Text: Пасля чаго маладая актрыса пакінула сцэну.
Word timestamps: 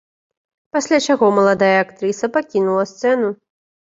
Пасля 0.77 0.97
чаго 1.07 1.25
маладая 1.41 1.75
актрыса 1.83 2.31
пакінула 2.37 2.83
сцэну. 2.93 3.29